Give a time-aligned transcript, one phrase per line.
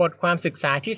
[0.00, 0.94] บทความศึกษาที่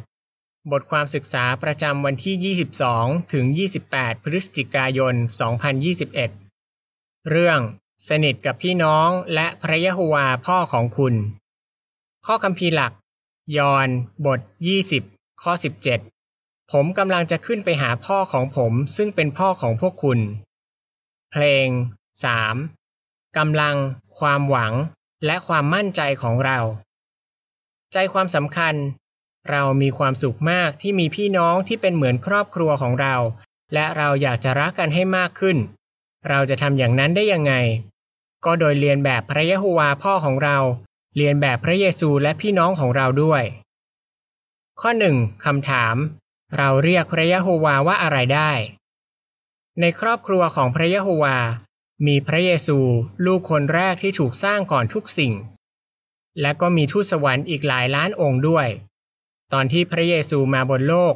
[0.00, 2.54] 38 บทความศึกษาประจำวันที่
[2.96, 3.46] 22 ถึง
[3.86, 5.14] 28 พฤศจิกายน
[6.00, 7.60] 2021 เรื่อง
[8.08, 11.14] สนิทกับพี่น้องและพระยะโฮวาพ่อของคุณ
[12.26, 12.92] ข้อคัมภีหลัก
[13.58, 13.88] ยอน
[14.26, 14.40] บท
[14.90, 15.52] 20 ข้อ
[16.12, 20.18] 17 ผมกำลังจะขึ้นไปหาพ่อของผมซึ่งเป็นพ่อของพวกคุณ
[21.32, 21.68] เพลง
[22.52, 23.36] 3.
[23.36, 23.76] กำลัง
[24.18, 24.72] ความหวัง
[25.26, 26.58] และความมั่นใจของเรา
[27.94, 28.74] ใจความสำคัญ
[29.50, 33.14] เรามีความสุขมากที่มีพี่น้องที่เป็นเหมือนครอบครัวของเรา
[33.74, 35.56] และเราอยากจะรักกันให้มากขึ้น
[36.28, 37.54] เราจะทำอย่างนั้นได้ยังไง
[38.44, 40.58] ก็โดยเรียนแบบพระยะโฮวาพ่อของเรา
[41.16, 43.42] เรียนแบบพระเยซูและพี่น้องของเราด้วย
[44.80, 45.96] ข้อหนึ่งคำถาม
[46.56, 48.52] เราเรียกพระยะโฮวาว่าอะไรได้
[49.80, 51.38] ในครอบครัวของพระยะโฮวา
[52.06, 52.78] มีพระเยซู
[53.26, 55.32] ลูกคนแรกที่ถูกสร้างก่อนทุกสิ่ง
[56.40, 58.68] และก็มีทูตสวรรค์อีกหลายล้านองค์ด้วย
[59.52, 61.14] ตอนที่พระเยซูมาบนโลก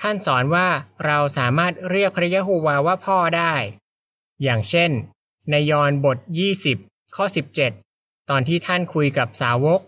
[0.00, 0.68] ท่านสอนว่า
[1.06, 3.54] เราสามารถเรียกพระยะโฮวาว่าพ่อได้
[4.42, 4.90] อย่างเช่น
[5.50, 6.18] ในยอห์นบท
[6.66, 7.24] 20 ข้อ
[7.76, 9.80] 17 ตอนที่ท่านคุยกับสาวก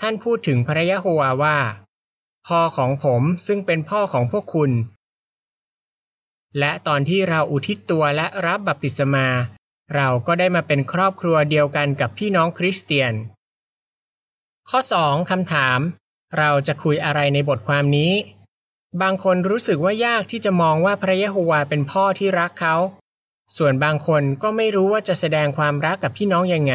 [0.00, 1.58] ท่านพูดถึงพระยะโฮวาว่า
[2.46, 4.70] พ่อของผมซึ่งเป็นพ่อของพวกคุณ
[6.58, 9.26] และตอนที่เราอุทิศตัวและรับบัพติศมา
[9.94, 13.12] เราก็ได้มาเป็นครอบครัวเดียวกันกับพี่น้องคริสเตียน
[14.74, 15.78] ข้อ 2คำถาม
[16.38, 18.12] เราจะคุยอะไรในบทความนี้
[19.02, 22.76] บางคนรู้สึกว่ายากที่จะมองว่าพระยะโฮวาเป็นพ่อที่รักเขา
[23.56, 26.74] ส่วนบางคนก็ไม่รู้ว่าจะแสดงความรักกับพี่น้องยังไง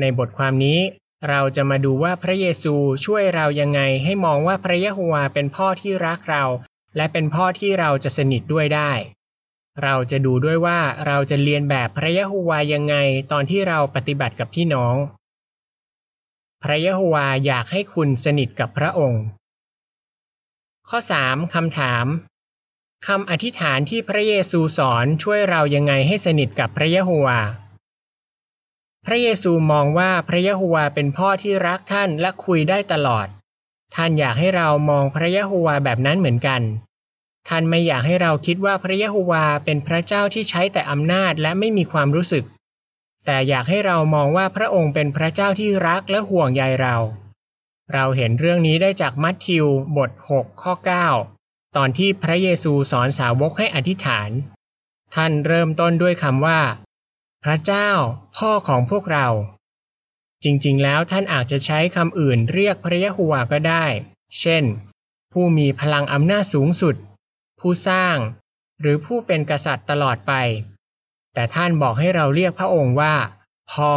[0.00, 0.78] ในบทความนี้
[1.28, 6.44] เราจะมาดูว่าพระเยซูช่วยเรายังไงให้มองว่าพระยะโฮวาเป็นพ่อที่รักเรา
[6.96, 8.92] และเป็นพ่อที่เราจะสนิทด้วยได้
[9.82, 12.96] เราจะดูด้วยว่าเราจะเรียนแบบพระยะโฮวายังไง
[13.32, 14.96] ตอนที่เราปฏิบัติกับพี่น้อง
[16.66, 19.24] พระยะโฮวาอยากให้คุณสนิทกับพระองค์
[20.88, 22.06] ข้อ 3คำถาม
[23.06, 27.40] คำอธิษฐานที่พระเยซูสอนช่วยเรายังไงให้สนิทกับพระยะโฮวา
[29.06, 33.26] พระเยซูมองว่าพระยะโฮวาเป็นพ่อที่รักท่านและคุยได้ตลอด
[33.94, 36.62] ท่านอยากให้เรามองพระยะโฮวาแบบนั้นเหมือนกัน
[37.48, 42.44] ท่านไม่อยากให้เราคิดว่าพระยะโฮวาเป็นพระเจ้าที่ใช้แต่อำนาจและไม่มีความรู้สึก
[43.26, 46.96] แต่อยากให้เรามองว่าพระองค์เป็นพระเจ้าที่รักและห่วงใยเรา
[47.92, 49.66] เราเห็นเรื่องนี้ได้จากมัทธิว
[49.96, 50.74] บท 6 ข้อ
[51.20, 54.30] 9 ตอนที่พระเยซูสอนสาวกให้อธิษฐาน
[55.14, 56.60] ท่านเริ่มต้นด้วยคำว่า
[57.44, 57.90] พระเจ้า
[58.36, 59.28] พ่อของพวกเรา
[60.44, 63.84] จริงๆ แล้วท่านอาจจะใช้คำอื่นเรียกพระยะโฮวาก็ได้
[64.40, 64.64] เช่น
[65.32, 66.96] ผู้มีพลังอำนาจสูงสุด
[67.60, 68.16] ผู้สร้าง
[68.80, 70.32] หรือผู้เป็นกษัตริย์ตลอดไป
[71.38, 73.14] แต่ท่านบอกให้เราเรียกพระองค์ว่า
[73.72, 73.94] พ่อ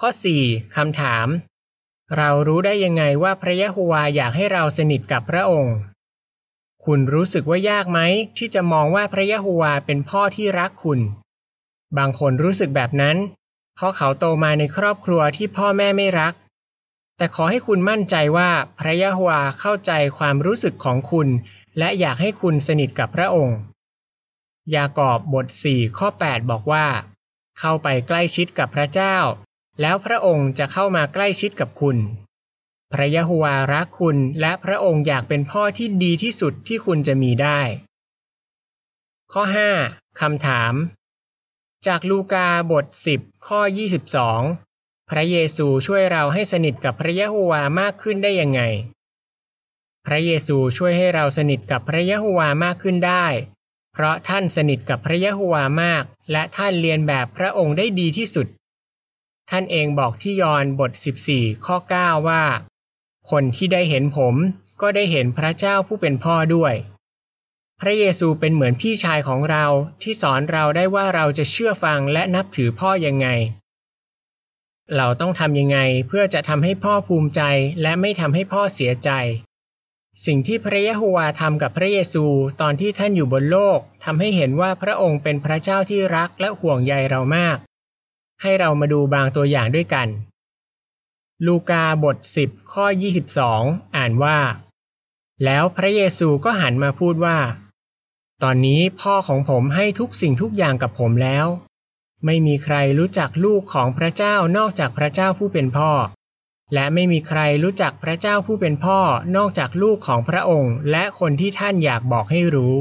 [0.00, 0.08] ข้อ
[0.42, 1.26] 4คำถาม
[2.16, 5.76] เรารู้ได้ยังไงว่าพระยะโฮวาอยากให้เราสนิทกับพระองค์
[6.84, 8.00] คุณรู้สึกว่ายากไหม
[8.38, 11.00] ที่จะมองว่าพระยะโฮวาเป็นพ่อที่รักคุณ
[11.98, 13.16] บางคนรู้สึกแบบนั้น
[13.74, 16.34] เพราะเขาโตมาในครอบครัวที่พ่อแม่ไม่รัก
[17.16, 21.28] แต่ขอให้คุณมั่นใจว่าพระยะโฮวาเข้าใจความรู้สึกของคุณ
[21.78, 23.58] และอยากให้คุณสนิทกับพระองค์
[24.74, 26.86] ยากอบบท4ข้อ 8 บอกว่า
[27.58, 29.16] เข้าไปใกล้ชิดกับพระเจ้า
[29.80, 31.98] แล้วพระองค์จะเข้ามาใกล้ชิดกับคุณ
[32.92, 37.60] พระยะโฮวารักคุณและพระองค์อยากเป็นพ่อที่ดีที่สุดที่คุณจะมีได้
[39.32, 39.42] ข้อ
[39.82, 40.74] 5คำถาม
[41.86, 42.86] จากลูกาบท
[43.16, 43.60] 10 ข้อ
[44.36, 48.60] 22 พระเยซูช่วยเราให้สนิทกับพระยะโฮวามากขึ้นได้ยังไง
[50.06, 53.26] พระเยซูช่วยให้เราสนิทกับพระยะโฮวามากขึ้นได้
[53.92, 58.46] เพราะท่านสนิทกับพระยะโฮวามาก และท่านเรียนแบบพระองค์ได้ดีที่สุด
[59.50, 60.92] ท่านเองบอกที่ยอห์นบท
[61.28, 62.44] 14 ข้อ 9 ว่า
[63.30, 64.34] คนที่ได้เห็นผม
[64.80, 66.74] ก็ได้เห็นพระเจ้าผู้เป็นพ่อด้วย
[67.80, 69.64] พระเยซูเป็นเหมือนพี่ชายของเรา
[70.02, 73.28] ที่สอนเราได้ว่าเราจะเชื่อฟังและนับถือพ่อยังไง
[74.96, 75.78] เราต้องทำยังไง
[76.08, 77.42] เพื่อจะทำให้พ่อภูมิใจ
[77.82, 79.10] และไม่ทำให้พ่อเสียใจ
[80.26, 82.24] สิ่งที่พระยะโฮวาทำกับพระเยซู
[82.60, 87.56] ตอนที่ท่านอยู่บนโลกทำให้เห็นว่าพระองค์เป็นพระเจ้าที่รักและห่วงใยเรามาก
[88.42, 90.08] ให้เรามาดูบางตัวอย่างด้วยกัน
[91.46, 92.16] ลูกาบท
[92.46, 92.84] 10 ข้อ
[93.40, 94.38] 22 อ่านว่า
[95.44, 97.38] แล้วพระเยซูก็หันมาพูดว่า
[98.42, 101.46] ตอนนี้พ่อของผมให้ทุกสิ่งทุกอย่างกับผมแล้ว
[102.24, 105.90] ไม่มีใครรู้จักลูกของพระเจ้านอกจากพระเจ้าผู้เป็นพ่อ
[106.74, 108.98] และไม่มีใครรู้จักพระเจ้าผู้เป็นพ่อ
[109.36, 112.74] นอกจากลูกของพระองค์ และคนที่ท่านอยากบอกให้รู้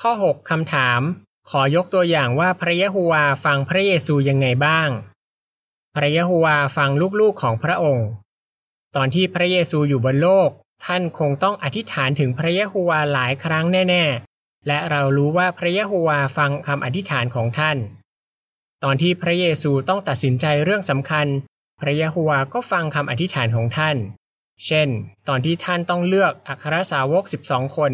[0.00, 1.00] ข้อ 6 คำถาม
[1.50, 4.88] ขอยกตัวอย่างว่าพระยะโฮวาฟังพระเยซูยังไงบ้าง
[5.94, 6.90] พระยะโฮวาฟัง
[7.20, 8.08] ลูกๆของพระองค์
[8.96, 10.50] ตอนที่พระเยซูอยู่บนโลก
[10.84, 14.04] ท่านคงต้องอธิษฐานถึงพระยะโฮวาหลายครั้งแน่
[14.34, 17.76] ๆ และเรารู้ว่าพระยะโฮวาฟังคำอธิษฐานของท่าน
[18.84, 21.26] ตอนที่พระเยซูต้องตัดสินใจเรื่องสำคัญ
[21.80, 23.96] พระยะโฮวาก็ฟังคำอธิษฐานของท่าน
[24.66, 24.88] เช่น
[25.28, 27.92] ตอนที่ท่านต้องเลือกอัครสาวก 12 คน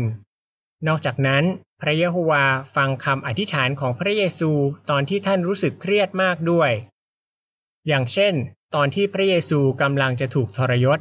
[0.86, 1.44] นอกจากนั้น
[1.80, 2.44] พระยะโฮวา
[2.76, 4.50] ฟังคำอธิษฐานของพระเยซู
[4.90, 6.70] ตอนที่ท่านรู้สึกเครียดมากด้วย
[7.88, 8.34] อย่างเช่น
[8.74, 10.98] ตอนที่พระเยซูกำลังจะถูกทรยศ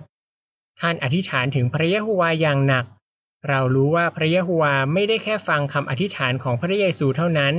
[0.81, 2.85] ท่านอธิษฐานถึงพระยโฮวาอย่างหนัก
[3.49, 7.53] เรารู้ว่าพระยโฮวาไม่ได้แค่ฟังคำอธิษฐานของพระเยซูเท่านั้น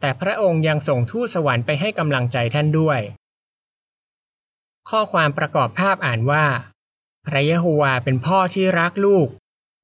[0.00, 3.00] แต่พระองค์ยังส่งทูตสวรรค์ไปให้กำลังใจท่านด้วย
[4.90, 6.46] ข้อความประกอบภาพอ่านว่า
[7.26, 9.28] พระเยโฮวาเป็นพ่อที่รักลูก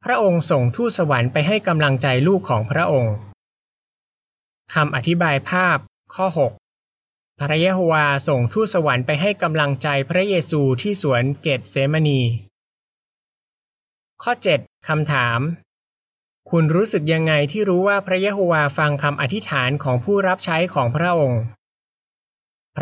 [0.05, 3.15] พระองค์ส่งทูตสวรรค์ไปให้กำลังใจลูกของพระองค์
[4.75, 5.79] คำอธิบายภาพ
[6.15, 12.21] ข้อ 6 พระเยโฮวาส่งทูตสวรรค์ไปให้กำลังใจพระเยซูที่สวนเกตเซมานี
[14.23, 15.41] ข้อ 7คำถาม
[16.51, 21.43] คุณรู้สึกยังไงที่รู้ว่าพระเยโฮวาฟังคำอธิษฐานของผู้รับใช้ของพระองค์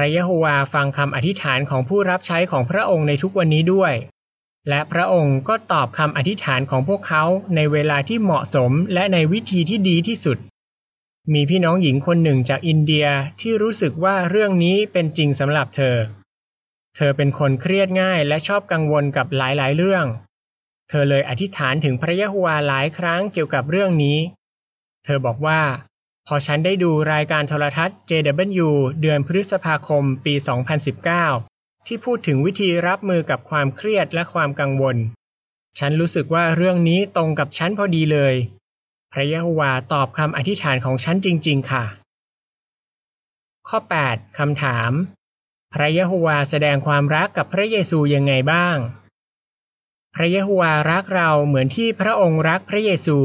[0.01, 3.93] ระเยโฮวาฟังคำอธิษฐานของผู้รับใช้ของพระองค์ในทุกวันนี้ด้วย
[4.69, 7.25] และพระองค์ก็ตอบคำอธิษฐานของพวกเขา
[7.55, 10.39] ในเวลาที่เหมาะสมและในวิธีที่ดีที่สุด
[11.33, 13.07] มีพี่น้องหญิงคนหนึ่งจากอินเดีย
[13.41, 15.97] ที่รู้สึกว่าเรื่องนี้เป็นจริงสำหรับเธอ
[16.97, 20.05] เธอเป็นคนเครียดง่ายและชอบกังวลกับหลายๆ เรื่อง
[20.89, 24.19] เธอเลยอธิษฐานถึงพระยะโฮวาหลายครั้งเกี่ยวกับเรื่องนี้
[25.05, 25.61] เธอบอกว่า
[26.31, 28.69] พอฉันได้ดูรายการโทรทัศน์ JW
[29.01, 30.35] เดือนพฤษภาคมปี
[31.11, 34.97] 2019 ที่พูดถึงวิธีรับมือกับความเครียดและความกังวล
[35.79, 38.35] ฉันรู้สึกว่าเรื่องนี้ตรงกับฉันพอดีเลย
[39.13, 41.85] พระยะโฮวาตอบคำอธิษฐานของฉันจริง ๆ ค่ะ
[43.69, 43.79] ข้อ
[44.09, 44.91] 8 คำถาม
[45.75, 48.77] พระยะโฮวาแสดงความรักกับพระเยซูยังไงบ้าง
[50.15, 53.19] พระยะโฮวารักเราเหมือนที่พระองค์รักพระเยซู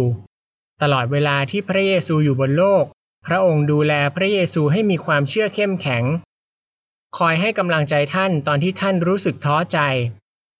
[0.83, 2.85] ตลอดเวลาที่พระเยซูอยู่บนโลก
[3.27, 6.03] พระองค์ดูแลพระเยซูให้มีความเชื่อเข้มแข็ง
[7.17, 9.79] คอยให้กำลังใจท่านตอนที่ท่านรู้สึกท้อใจ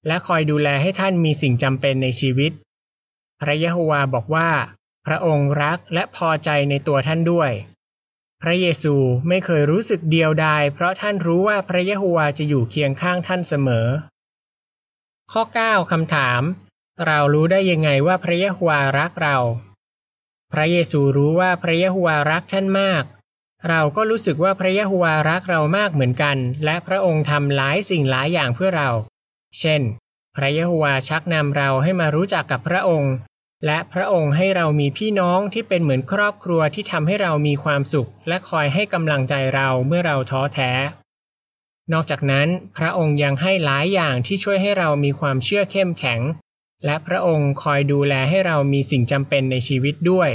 [0.07, 2.51] และคอยดูแลให้ท่านมีสิ่งจำเป็นในชีวิต
[3.39, 4.49] พระยะโฮวาบอกว่า
[5.05, 7.51] พระองค์รักและพอใจในตัวท่านด้วย
[8.41, 8.95] พระเยซู
[9.27, 13.87] ไม่เคยรู้สึกเดียวดายเพราะท่านรู้ว่าพระเยโฮวาจะอยู่เคียงข้างท่านเสมอ
[15.31, 16.41] ข้อ 9คำถาม
[17.07, 19.37] เรารู้ได้ยังไงว่าพระเยโฮวารักเรา
[20.53, 23.03] พระเยซูรู้ว่าพระเยโฮวารักท่านมาก
[23.69, 28.89] เราก็รู้สึกว่าพระเยโฮวารักเรามากเหมือนกัน และพระองค์ทำหลายสิ่งหลายอย่างเพื่อเรา
[29.59, 29.81] เช่น
[30.35, 33.13] พระเยโฮวาชักนำเราให้มารู้จักกับพระองค์
[33.65, 40.71] และพระองค์ให้เรามีพี่น้องที่เป็นเหมือนครอบครัวที่ทำให้เรามีความสุข และคอยให้กำลังใจเราเมื่อเราท้อแท้
[41.94, 42.47] นอกจากนั้น
[42.77, 46.21] พระองค์ยังให้หลายอย่างที่ช่วยให้เรามีความเชื่อเข้มแข็ง
[46.85, 50.31] และพระองค์คอยดูแลให้เรามีสิ่งจำเป็นในชีวิตด้วย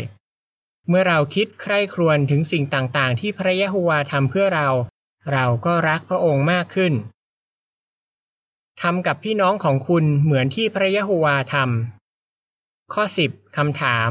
[0.88, 4.68] เมื่อเราคิดใคร่ครวญถึงสิ่งต่างๆ ที่พระยะโฮวาทำเพื่อเรา
[5.32, 6.92] เราก็รักพระองค์มากขึ้น
[8.82, 14.10] ทำกับพี่น้องของคุณเหมือนที่พระยะโฮวาทำข้อ 10คำถาม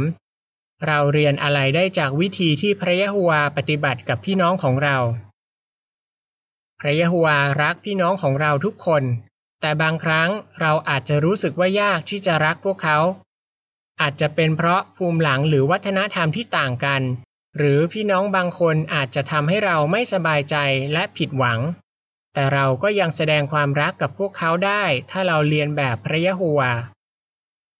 [0.85, 4.97] เราเรียนอะไรได้จากวิธีที่พระยะโฮวาปฏิบัติกับพี่น้องของเรา
[6.79, 9.03] พระยะโฮวารักพี่น้องของเราทุกคน
[9.61, 10.29] แต่บางครั้ง
[10.61, 12.99] เราอาจจะรู้สึกว่ายากที่จะรักพวกเขา
[14.01, 17.01] อาจจะเป็นเพราะภูมิหลังหรือวัฒนธรรมที่ต่างกัน
[17.57, 20.55] หรือพี่น้องบางคนอาจจะทำให้เราไม่สบายใจ
[20.93, 21.59] และผิดหวัง
[22.33, 26.73] แต่เราก็ยังแสดงความรักกับพวกเขาได้ ถ้าเราเรียนแบบพระยะโฮวา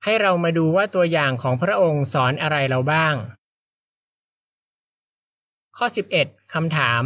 [0.04, 3.16] ให้เรามาดูว่าตัวอย่างของพระองค์สอนอะไรเราบ้าง
[5.78, 5.88] ข้อ
[6.20, 7.04] 11คำถาม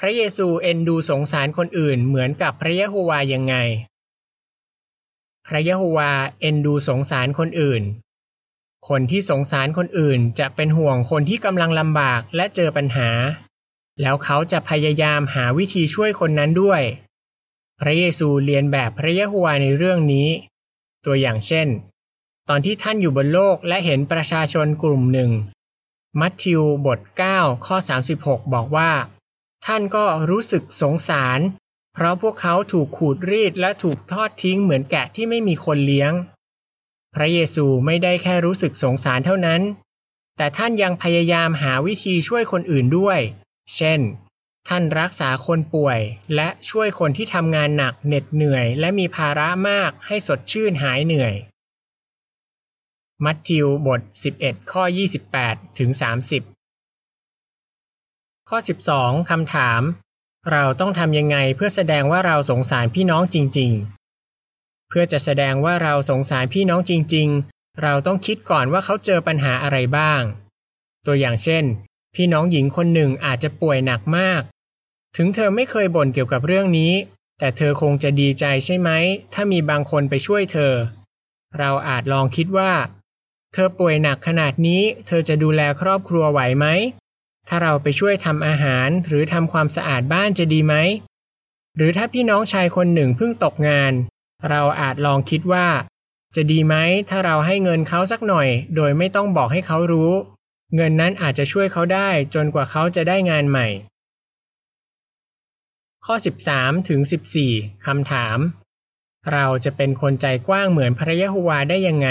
[0.00, 3.54] พระเยซูเอ็นดูสงสารคนอื่นเหมือนกับพระยะโฮวายังไง
[5.46, 6.10] พระยะโฮวา
[6.40, 7.82] เอ็นดูสงสารคนอื่น
[8.88, 13.10] คนที่สงสารคนอื่นจะเป็นห่วงคนที่กำลังลำบากและเจอปัญหา
[14.00, 16.82] แล้วเขาจะพยายามหาวิธีช่วยคนนั้นด้วย
[17.80, 20.28] พระเยซูเรียนแบบพระยะโฮวาในเรื่องนี้
[21.04, 21.68] ตัวอย่างเช่น
[22.48, 25.30] ตอนที่ท่านอยู่บนโลกและเห็นประชาชนกลุ่มหนึ่ง
[26.20, 27.00] มัทธิวบท
[27.32, 27.76] 9 ข้อ
[28.14, 28.90] 36 บอกว่า
[29.66, 31.40] ท่านก็รู้สึกสงสาร
[31.94, 36.12] เพราะพวกเขาถูกขูดรีดและถูกทอดทิ้งเหมือนแกะที่ไม่มีคนเลี้ยง
[37.14, 39.62] พระเยซูไม่ได้แค่รู้สึกสงสารเท่านั้น
[40.36, 43.20] แต่ท่านยังพยายามหาวิธีช่วยคนอื่นด้วย
[43.76, 44.00] เช่น
[44.68, 46.00] ท่านรักษาคนป่วย
[46.34, 51.34] และช่วยคนที่ทำงานหนักเหน็ดเหนื่อย และมีภาระมากให้สดชื่นหายเหนื่อย
[53.24, 54.00] มัทธิวบท
[54.36, 54.82] 11 ข้อ
[55.30, 56.53] 28 ถึง 30
[58.50, 58.58] ข้อ
[58.94, 59.82] 12คำถาม
[60.52, 63.72] เราต้องทำยังไงเพื่อแสดงว่าเราสงสารพี่น้องจริง
[64.30, 70.22] ๆ เพื่อจะแสดงว่าเราสงสารพี่น้องจริง ๆ เราต้องคิดก่อนว่าเขาเจอปัญหาอะไรบ้าง
[71.06, 71.64] ตัวอย่างเช่น
[72.14, 74.42] พี่น้องหญิงคนหนึ่งอาจจะป่วยหนักมาก
[75.16, 76.92] ถึงเธอไม่เคยบ่นเกี่ยวกับเรื่องนี้
[77.38, 78.90] แต่เธอคงจะดีใจใช่ไหม
[79.34, 80.72] ถ้ามีบางคนไปช่วยเธอ
[81.58, 82.72] เราอาจลองคิดว่า
[83.52, 86.66] เธอป่วยหนักขนาดนี้ เธอจะดูแลครอบครัวไหวไหม
[87.48, 90.74] ถ้าเราไปช่วยทำอาหารหรือทำความสะอาดบ้านจะดีไหม
[91.76, 93.92] หรือถ้าพี่น้องชายคนหนึ่งเพิ่งตกงาน
[94.50, 95.66] เราอาจลองคิดว่า
[96.36, 96.74] จะดีไหม
[97.10, 100.10] ถ้าเราให้เงินเขาสักหน่อย โดยไม่ต้องบอกให้เขารู้
[100.76, 103.66] เงินนั้นอาจจะช่วยเขาได้จนกว่าเขาจะได้งานใหม่
[106.06, 106.14] ข้อ
[106.50, 107.00] 13ถึง
[107.42, 108.38] 14คำถาม
[109.32, 112.08] เราจะเป็นคนใจกว้างเหมือนพระยะโฮวาได้ยังไง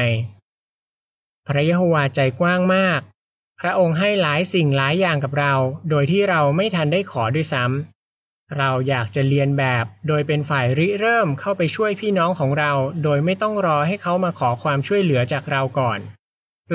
[1.48, 3.02] พระยะโฮวาใจกว้างมาก
[3.68, 5.54] ระองค์ให้หลายสิ่งหลายอย่างกับเรา
[5.90, 12.72] โดยที่เราไม่ทันได้ขอด้วยซ้ำเราอยากจะเรียนแบบ โดยเป็นฝ่ายริเริ่มเข้าไปช่วยพี่น้องของเรา
[13.04, 16.00] โดยไม่ต้องรอให้เขามาขอความช่วยเหลือจากเราก่อน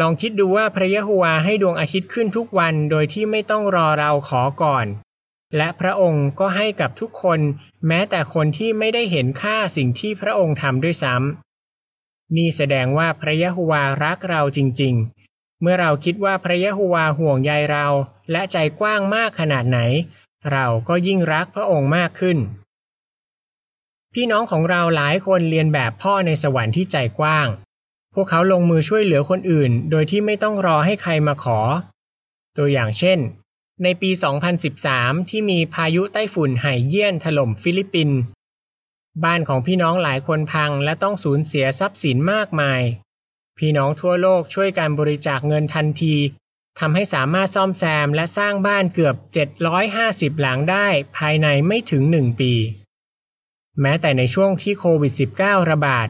[0.01, 4.87] ลองคิดดูว่าพระยะโฮวาให้ดวงอาทิตย์ขึ้นทุกวัน โดยที่ไม่ต้องรอเราขอก่อน
[5.57, 7.41] และพระองค์ก็ให้กับทุกคน
[7.87, 15.18] แม้แต่คนที่ไม่ได้เห็นค่าสิ่งที่พระองค์ทำด้วยซ้ำนี่แสดงว่าพระยะโฮวารักเราจริง ๆ
[15.61, 17.87] เมื่อเราคิดว่าพระยะโฮวาห่วงใยเรา
[18.31, 19.79] และใจกว้างมากขนาดไหน
[20.53, 22.39] เราก็ยิ่งรักพระองค์มากขึ้น
[24.15, 27.49] พี่น้องของเราหลายคนเรียนแบบพ่อในสวรรค์ที่ใจกว้าง
[28.15, 31.59] พวกเขาลงมือช่วยเหลือคนอื่น โดยที่ไม่ต้องรอให้ใครมาขอ
[32.57, 33.19] ตัวอย่างเช่น
[33.83, 34.11] ในปี
[34.71, 38.19] 2013 ที่มีพายุไต้ฝุ่นไห่เยี่ยนถล่มฟิลิปปินส์
[39.25, 42.81] บ้านของพี่น้องหลายคนพังและต้องสูญเสียทรัพย์สินมากมาย
[43.59, 46.15] พี่น้องทั่วโลกช่วยการบริจาคเงินทันที
[46.79, 49.17] ทำให้สามารถซ่อมแซมและสร้างบ้านเกือบ
[49.79, 50.87] 750 หลังได้
[51.17, 52.53] ภายในไม่ถึงหนึ่งปี
[53.81, 56.09] แม้แต่ในช่วงที่โควิด -19 ระบาด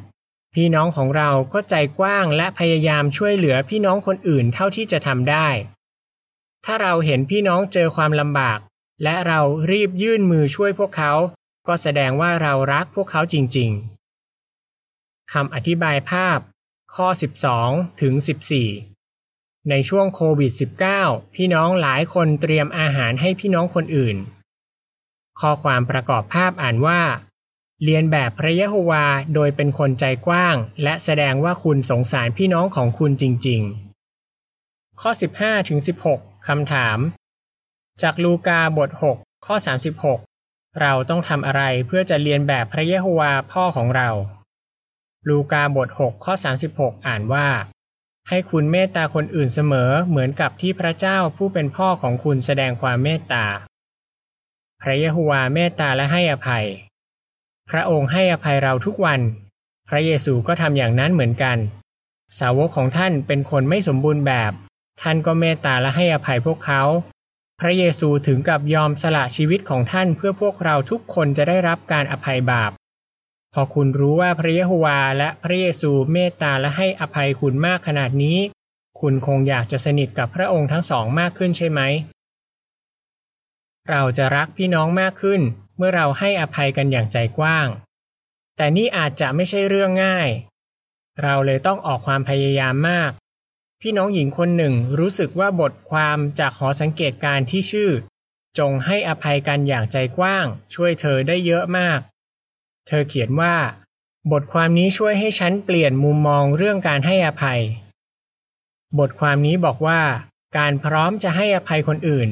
[0.55, 5.49] พี่น้องของเราก็ใจกว้างและพยายามช่วยเหลือพี่น้องคนอื่นเท่าที่จะทำได้
[6.65, 8.59] ถ้าเราเห็นพี่น้องเจอความลำบาก
[9.05, 9.41] และเรา
[9.73, 11.13] รีบยื่นมือช่วยพวกเขา
[11.69, 13.71] ก็แสดงว่าเรารักพวกเขาจริง
[14.53, 16.39] ๆคำอธิบายภาพ
[16.95, 17.09] ข้อ
[17.55, 18.15] 12 ถึง
[18.93, 20.53] 14 ในช่วงโควิด
[20.93, 24.17] -19 พี่น้องหลายคนเตรียมอาหารให้พี่น้องคนอื่น
[25.41, 27.01] ข้อความประกอบภาพอ่านว่า
[27.85, 33.61] เรียนแบบพระยะโฮวาโดยเป็นคนใจกว้าง และแสดงว่าคุณสงสารพี่น้องของคุณจริง
[34.31, 35.79] ๆ ข้อ 15ถึง
[36.13, 36.99] 16คำถาม
[38.03, 39.57] จากลูกาบท 6 ข้อ
[40.17, 44.11] 36 เราต้องทำอะไรเพื่อจะเรียนแบบพระยะโฮวาพ่อของเรา
[45.29, 46.35] ลูกาบท 6 ข้อ
[46.71, 47.49] 36 อ่านว่า
[48.29, 53.45] ให้คุณเมตตาคนอื่นเสมอเหมือนกับที่พระเจ้าผู้เป็นพ่อของคุณแสดงความเมตตา
[54.83, 56.67] พระเยโฮวาเมตตาและให้อภัย
[57.71, 59.21] พระองค์ให้อภัยเราทุกวัน
[59.89, 61.59] พระเยซูก็ทำอย่างนั้นเหมือนกัน
[62.39, 64.53] สาวกของท่านเป็นคนไม่สมบูรณ์แบบ
[65.03, 66.83] ท่านก็เมตตาและให้อภัยพวกเขา
[67.61, 72.71] พระเยซูถึงกับยอมสละชีวิตของท่านเพื่อพวกเราทุกคนจะได้รับการอภัยบาป
[73.55, 78.39] พอคุณรู้ว่าพระเยโฮวาและพระเยซูเมตตาและให้อภัยคุณมากขนาดนี้
[79.01, 81.81] คุณคงอยากจะสนิทกับพระองค์ทั้งสองมากขึ้นใช่ไหม
[83.91, 85.41] เราจะรักพี่น้องมากขึ้น
[85.77, 87.69] เมื่อเราให้อภัยกันอย่างใจกว้าง
[88.57, 90.29] แต่นี่อาจจะไม่ใช่เรื่องง่าย
[91.23, 93.11] เราเลยต้องออกความพยายามมาก
[93.81, 97.91] พี่น้องหญิงคนหนึ่งรู้สึกว่าบทความจากหอสังเกตการที่ชื่อ
[98.59, 102.01] จงให้อภัยกันอย่างใจกว้าง ช่วยเธอได้เยอะมาก
[102.89, 103.55] เธอเขียนว่า
[104.33, 107.61] บทความนี้ช่วยให้ฉันเปลี่ยนมุมมองเรื่องการให้อภัย
[108.99, 110.01] บทความนี้บอกว่า
[110.59, 112.29] การพร้อมจะให้อภัยคนอื่น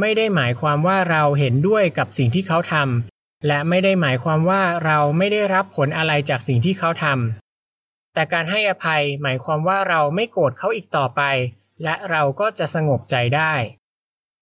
[0.00, 11.22] ไม่ได้หมายความว่าเราเห็นด้วยกับสิ่งที่เขาทำและไม่ได้หมายความว่าเราไม่ได้รับผลอะไรจากสิ่งที่เขาทำแต่การให้อภัยหมายความว่าเราไม่โกรธเขาอีกต่อไป
[11.82, 13.54] และเราก็จะสงบใจได้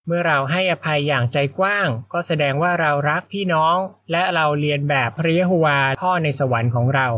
[0.07, 3.77] เมื่อเราให้อภัยอย่างใจกว้าง ก็แสดงว่าเรารักพี่น้อง
[4.11, 7.09] และเราเรียนแบบพระเยโฮวาพ่อในสวรรค์ของเรา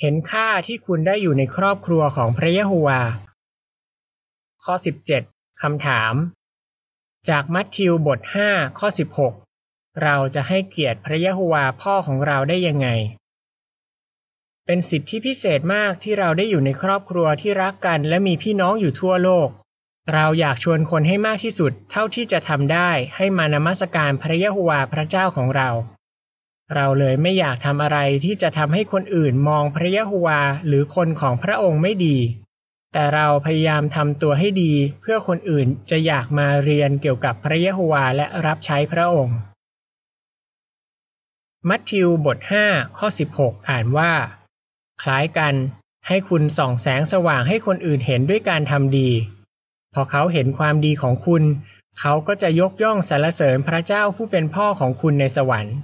[0.00, 3.00] เห็นค่าที่คุณได้อยู่ในครอบครัวของพระเยโฮวา
[4.64, 4.74] ข้อ
[5.18, 6.14] 17คำถาม
[7.28, 8.20] จากมัทธิวบท
[8.50, 8.88] 5 ข้อ
[9.44, 12.88] 16 เราจะให้เกียรติพระเยโฮวาพ่อของเราได้ยังไง
[14.66, 19.48] เป็นสิทธิพิเศษมากที่เราได้อยู่ในครอบครัวที่รักกันและมีพี่น้องอยู่ทั่วโลก
[20.12, 25.68] เราอยากชวนคนให้มากที่สุด เท่าที่จะทำได้ให้มานมัสการพระยะโฮวาพระเจ้าของเรา
[26.74, 32.18] เราเลยไม่อยากทำอะไรที่จะทำให้คนอื่นมองพระยะโฮวาหรือคนของพระองค์ไม่ดี
[32.92, 39.38] แต่เราพยายามทำตัวให้ดี เพื่อคนอื่นจะอยากมาเรียนเกี่ยวกับพระเยโฮวาและรับใช้พระองค์
[41.68, 43.08] มัทธิวบท 5 ข้อ
[43.38, 44.12] 16 อ่านว่า
[45.02, 45.54] คล้ายกัน
[46.08, 49.10] ให้คุณส่องแสงสว่างให้คนอื่นเห็นด้วยการทำดี
[49.94, 51.42] พอเขาเห็นความดีของคุณ
[52.00, 55.76] เขาก็จะยกย่องสรรเสริญพระเจ้าผู้เป็นพ่อของคุณในสวรรค์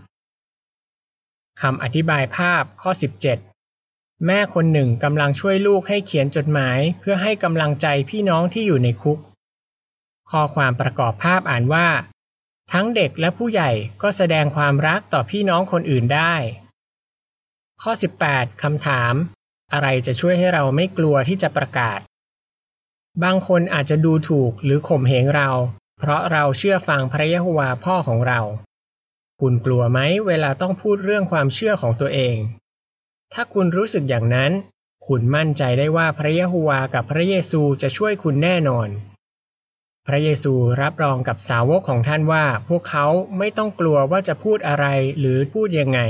[1.60, 2.90] คำอธิบายภาพข้อ
[3.58, 9.18] 17 แม่คนหนึ่งกำลังช่วยลูกให้เขียนจดหมาย เพื่อให้กำลังใจพี่น้องที่อยู่ในคุก
[10.30, 11.88] ข้อความประกอบภาพอ่านว่า
[12.72, 13.70] ทั้งเด็กและผู้ใหญ่
[14.02, 16.34] ก็แสดงความรักต่อพี่น้องคนอื่นได้
[17.82, 17.92] ข้อ
[18.26, 19.14] 18 คำถาม
[19.72, 22.00] อะไรจะช่วยให้เราไม่กลัวที่จะประกาศ
[23.24, 25.50] บางคนอาจจะดูถูกหรือข่มเหงเรา
[25.98, 28.40] เพราะเราเชื่อฟังพระยะโฮวาพ่อของเรา
[29.40, 32.36] คุณกลัวไหมเวลาต้องพูดเรื่องความเชื่อของตัวเอง
[33.32, 34.52] ถ้าคุณรู้สึกอย่างนั้น
[35.06, 38.88] คุณมั่นใจได้ว่าพระเยโฮวากับพระเยซูจะช่วยคุณแน่นอน
[40.06, 43.06] พระเยซูรับรองกับสาวกของท่านว่า พวกเขา
[43.38, 44.86] ไม่ต้องกลัวว่าจะพูดอะไร
[45.18, 46.00] หรือพูดยังไง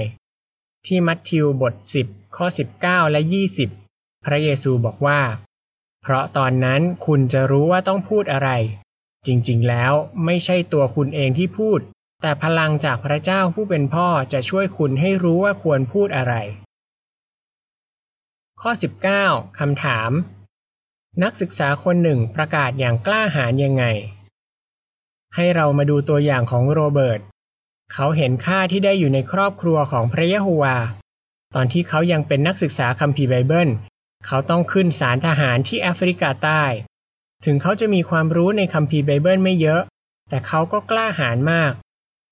[0.87, 2.47] ที่มัทธิวบท 10 ข้อ
[2.80, 3.21] 19 และ
[3.73, 5.21] 20 พระเยซูบอกว่า
[6.02, 8.50] เพราะตอนนั้นคุณจะรู้ว่าต้องพูดอะไร
[9.26, 9.92] จริงๆ แล้ว
[10.25, 11.80] ไม่ใช่ตัวคุณเองที่พูด
[12.23, 16.35] แต่พลังจากพระเจ้าผู้เป็นพ่อจะช่วยคุณให้รู้ว่าควรพูดอะไร
[18.61, 18.71] ข้อ
[19.14, 20.11] 19คำถาม
[21.23, 23.85] นักศึกษาคนหนึ่งประกาศอย่างกล้าหาญยังไง
[25.35, 27.21] ให้เรามาดูตัวอย่างของโรเบิร์ต
[27.92, 30.76] เขาเห็นค่าที่ได้อยู่ในครอบครัวของพระยะโฮวา
[31.54, 33.69] ตอนที่เขายังเป็นนักศึกษาคัมภีร์ไบเบิล
[34.26, 36.62] เขาต้องขึ้นศาลทหารที่แอฟริกาใต้
[37.44, 39.82] ถึงเขาจะมีความรู้ในคัมภีร์ไบเบิลไม่เยอะ
[40.28, 41.72] แต่เขาก็กล้าหาญมาก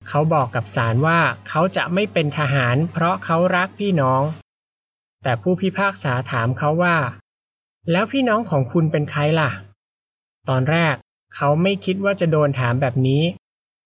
[0.09, 4.23] เขาบอกกับศาลว่าเขาจะไม่เป็นทหาร เพราะเขารักพี่น้อง
[5.23, 6.97] แต่ผู้พิพากษาถามเขาว่า
[7.91, 9.51] แล้วพี่น้องของคุณเป็นใครล่ะ
[10.49, 10.95] ตอนแรก
[11.37, 13.23] เขาไม่คิดว่าจะโดนถามแบบนี้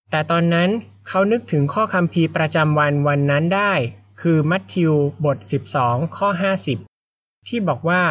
[0.09, 0.69] แต่ตอนนั้น
[1.07, 3.73] เขานึกถึงข้อคำพีประจำวันวันนั้นได้
[4.21, 4.93] คือมัทธิว
[5.25, 5.37] บท
[5.77, 6.29] 12 ข้อ
[6.61, 6.92] 50
[7.47, 8.03] ที่บอกว่า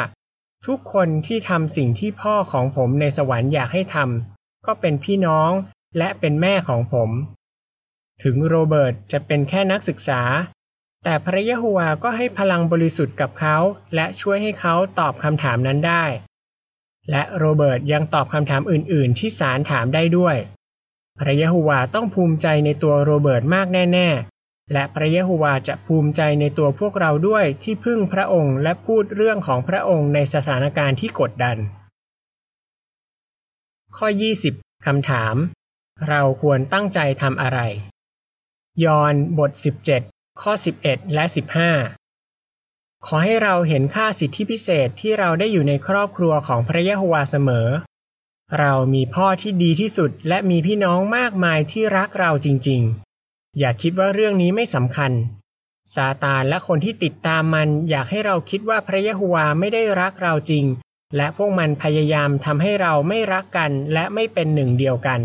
[0.67, 5.51] ทุกคนที่ทำสิ่งที่พ่อของผมในสวรรค์อยากให้ทำก็เป็นพี่น้อง
[5.99, 7.11] และเป็นแม่ของผม
[8.23, 10.23] ถึงโรเบิร์ตจะเป็นแค่นักศึกษา
[11.05, 13.57] แต่พระยะโฮวาก็ให้พลังบริสุทธิ์กับเขา
[13.95, 16.05] และช่วยให้เขาตอบคำถามนั้นได้
[17.11, 20.37] และโรเบิร์ตยังตอบคำถามอื่น ๆ ที่ศาลถามได้ด้วย
[21.19, 24.42] พระยะโฮวาต้องภูมิใจในตัวโรเบิร์ตมากแน่ๆ
[24.73, 31.57] และพระเยโฮวาจะภูมิใจในตัวพวกเราด้วยที่พึ่งพระองค์และพูดเรื่องของพระองค์ในสถานการณ์ที่กดดัน
[33.97, 34.09] ข้อ
[34.47, 35.37] 20 คำถาม
[36.09, 37.61] เราควรตั้งใจทำอะไร
[38.85, 39.51] ยอห์นบท
[39.97, 40.53] 17 ข้อ
[40.85, 41.25] 11 และ
[42.17, 47.69] 15 ขอให้เราเห็นค่าสิทธิพิเศษที่เราได้อยู่ในครอบครัวของพระเยโฮวาเสมอ
[48.59, 53.12] เรามีพ่อที่ดีที่สุดและมีพี่น้องมากมายที่รักเราจริง ๆ
[53.59, 55.13] อย่าคิดว่าเรื่องนี้ไม่สำคัญ
[55.95, 60.65] ซาตานและคนที่ติดตามมันอยากให้เราคิดว่าพระยะโฮวาไม่ได้รักเราจริง
[61.17, 65.21] และพวกมันพยายามทำให้เราไม่รักกันและไม่เป็นหนึ่งเดียวกัน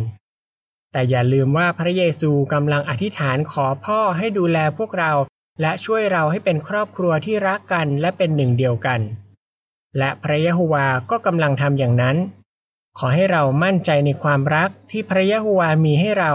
[0.92, 5.12] แต่อย่าลืมว่าพระเยซูกำลังอธิษฐานขอพ่อให้ดูแลพวกเรา
[5.62, 9.00] และช่วยเราให้เป็นครอบครัวที่รักกันและเป็นหนึ่งเดียวกัน
[9.98, 12.18] และพระยะโฮวาก็กำลังทำอย่างนั้น
[12.98, 16.34] ขอให้เรามั่นใจในความรักที่พระยะโฮวามีให้เรา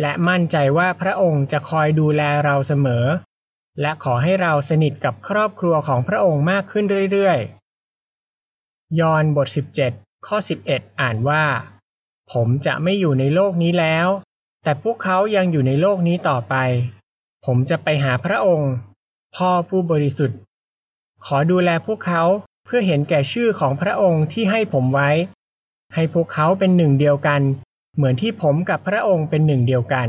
[0.00, 3.04] และมั่นใจว่าพระองค์จะคอยดูแลเราเสมอ
[3.80, 9.48] และขอให้เราสนิทกับครอบครัวของพระองค์มากขึ้นเรื่อยๆ ยอห์นบท
[9.86, 10.36] 17 ข้อ
[10.68, 11.44] 11 อ่านว่า
[12.32, 14.08] ผมจะไม่อยู่ในโลกนี้แล้ว
[14.62, 16.54] แต่พวกเขายังอยู่ในโลกนี้ต่อไป
[17.44, 18.72] ผมจะไปหาพระองค์
[19.36, 20.38] พ่อผู้บริสุทธิ์
[21.26, 22.22] ขอดูแลพวกเขา
[22.64, 25.10] เพื่อเห็นแก่ชื่อของพระองค์ที่ให้ผมไว้
[25.94, 27.40] ให้พวกเขาเป็นหนึ่งเดียวกัน
[27.96, 30.08] เหมือนที่ผมกับพระองค์เป็นหนึ่งเดียวกัน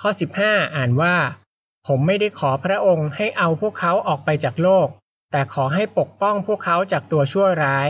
[0.00, 0.10] ข้อ
[0.42, 1.16] 15 อ่านว่า
[1.86, 4.88] ผมไม่ได้ขอพระองค์ให้เอาพวกเขาออกไปจากโลก
[5.30, 7.88] แต่ขอให้ปกป้องพวกเขาจากตัวชั่วร้าย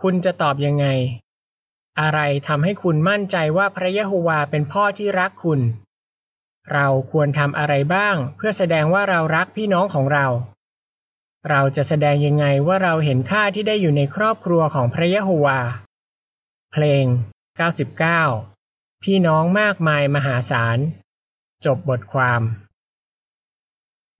[0.00, 0.86] คุณจะตอบยังไง
[2.00, 5.60] อะไรทำให้คุณมั่นใจว่าพระยะโฮวาเป็นพ่อที่รักคุณ
[6.72, 10.26] เราควรทำอะไรบ้าง เพื่อแสดงว่าเรารักพี่น้องของเรา
[11.50, 15.58] เราจะแสดงยังไงว่าเราเห็นค่าที่ได้อยู่ในครอบครัวของพระยะโฮวา
[16.72, 17.04] เพลง
[17.84, 20.78] 99 พี่น้องมากมายมหาศาล
[21.64, 22.40] จบบทความ